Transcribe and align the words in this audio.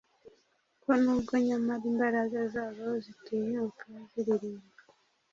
Ko 0.81 0.91
nubwo 1.01 1.33
nyamara 1.47 1.83
imbaraga 1.91 2.37
zayo 2.53 2.87
zitinyuka 3.03 3.87
ziririmba 4.11 4.81